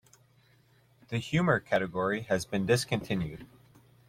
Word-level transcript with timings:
The 1.09 1.19
Humor 1.19 1.59
category 1.59 2.21
has 2.21 2.43
been 2.43 2.65
discontinued. 2.65 3.45